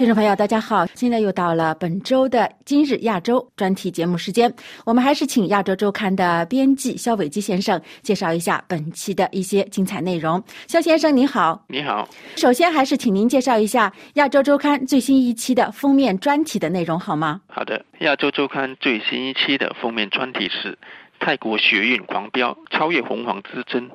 [0.00, 0.86] 听众朋友，大家好！
[0.94, 4.50] 现在又到了本周的今日亚洲专题节目时间，
[4.86, 10.42] 我们还是请亚洲周刊的编辑肖伟基先生介绍一下本期的一些精彩内容。
[10.66, 12.08] 肖先生您好，你好。
[12.34, 17.42] 首先还是请您介绍一下亚洲周刊最新一期的封面专题的内容好吗？
[17.48, 20.78] 好的，亚洲周刊最新一期的封面专题是
[21.18, 23.90] 泰国学运狂飙，超越红黄之争。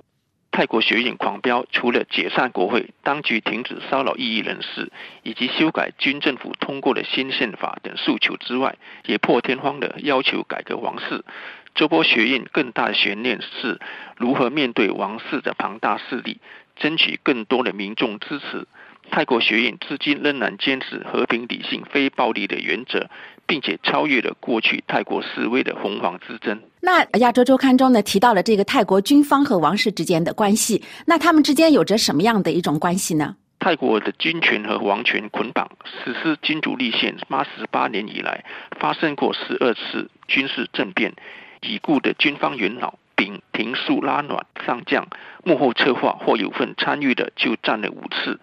[0.56, 4.90] 泰国学院狂飙，除了解散国会、当局停止骚扰异议人士，
[5.22, 11.26] 以及修改军政府通过的新宪法等诉求之外，也破天荒地要求改革王室。
[11.74, 13.82] 这波学院更大的悬念是
[14.16, 16.40] 如何面对王室的庞大势力，
[16.78, 18.66] 争取更多的民众支持。
[19.12, 23.10] 泰国学院至今仍然坚持和平、理性、非暴力的原则。
[23.48, 26.60] 并且超越了过去泰国示威的红黄之争。
[26.82, 33.36] 那亚洲周刊中呢提到了这个泰国军方和王室之间的关系，那他们之间有着什么样的一种关系呢？
[33.60, 38.44] 泰国的军权和王权捆绑，实施君主立宪八十八年以来，
[38.80, 41.14] 发生过十二次军事政变。
[41.62, 45.08] 已故的军方元老丙廷素拉暖上将
[45.44, 48.40] 幕后策划或有份参与的，就占了五次。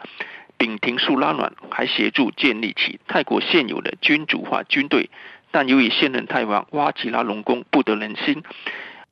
[0.62, 5.10] 丙廷素拉暖还协助建立起泰国现有的君主化军队，
[5.50, 8.44] 但由于现任泰王哇吉拉隆功不得人心，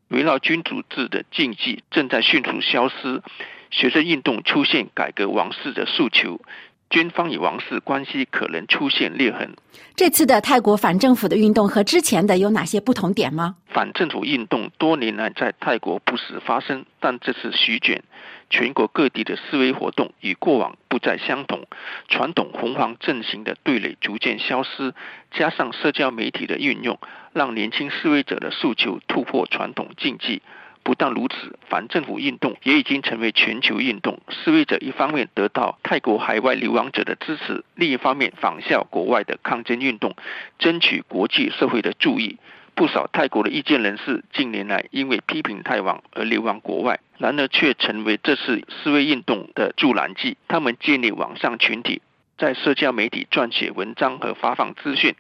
[0.06, 3.20] 围绕君主制的禁忌正在迅速消失，
[3.72, 6.40] 学生运动出现改革王室的诉求，
[6.90, 9.48] 军方与王室关系可能出现裂痕。
[9.96, 13.56] 这次的泰国反政府的运动和之前的有哪些不同点吗？
[13.68, 18.02] 反政府运动多年来在泰国不时发生，但这次席卷。
[18.52, 21.68] 全国各地的示威活动与过往不再相同，
[22.08, 24.92] 传统红黄阵型的对垒逐渐消失，
[25.30, 26.98] 加上社交媒体的运用，
[27.32, 30.42] 让年轻示威者的诉求突破传统禁忌。
[30.82, 34.18] 不但如此，反政府运动也已经成为全球运动。
[34.28, 40.14] 示威者一方面得到泰国海外流亡者的支持，另一方面仿效国外的抗争运动，
[40.58, 42.38] 争取国际社会的注意。
[42.74, 50.38] 不少泰国的意见人士近年来因为批评泰王而流亡国外，然而却成为这次示威运动的助燃剂。
[50.48, 52.00] 他们建立网上群体，
[52.38, 55.14] 在社交媒体撰写文章和发放资讯，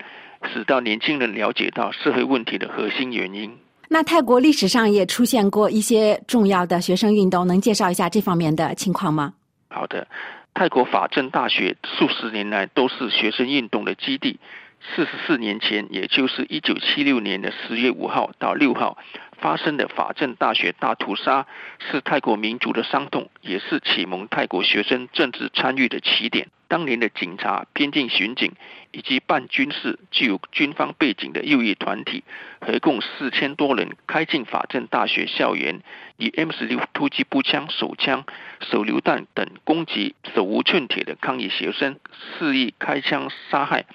[0.54, 3.58] 使到年轻人了解到社会问题的核心原因。
[3.92, 9.34] 那泰国历史上也出现过一些重要的学生运动，能介绍一下这方面的情况吗？
[9.68, 10.06] 好的，
[10.54, 14.38] 泰国法政大学数十年来都是学生运动的基地。
[14.94, 18.96] 四十四年前，也就是一九七六年的十月五号到六号
[19.40, 21.46] 发生的法政大学大屠杀，
[21.90, 26.48] 是泰国民族的伤痛，也是启蒙泰国学生政治参与的起点。
[26.68, 28.52] 当年的警察、边境巡警
[28.92, 32.22] 以及半军事、具有军方背景的右翼团体，
[32.60, 35.80] 合共四千多人开进法政大学校园，
[36.16, 38.24] 以 M 十六突击步枪、手枪、
[38.60, 41.98] 手榴弹等攻击手无寸铁的抗议学生，
[42.38, 43.86] 肆意开枪杀害。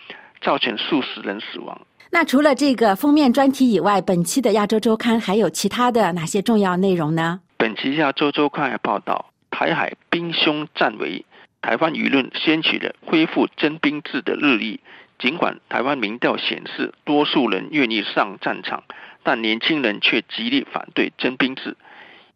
[0.41, 1.87] 造成数十人死亡。
[2.15, 7.41] 那除了这个封面专题以外，本期的亚洲周刊还有其他的哪些重要内容呢？
[7.57, 11.25] 本期亚洲周刊还报道，台海兵凶战危，
[11.61, 14.79] 台湾舆论掀起了恢复征兵制的日益。
[15.19, 18.85] 尽管台湾民调显示多数人愿意上战场，
[19.21, 21.75] 但年轻人却极力反对征兵制。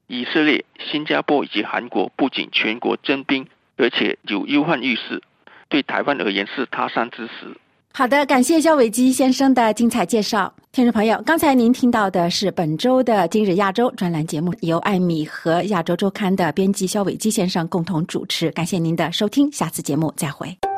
[0.07, 3.47] 以色列、新加坡以及韩国不仅全国征兵，
[3.77, 5.23] 而且有忧患意识，
[5.69, 7.55] 对台湾而言是他山之石。
[7.91, 10.53] 好的，感谢肖伟基先生的精彩介绍。
[10.71, 18.51] 听众朋友，刚才您听到的是本周的《今日亚洲》专栏节目，由艾米和亚洲周刊的编辑肖伟基先生共同主持。
[18.51, 20.68] 感谢您的收听，下次节目再会。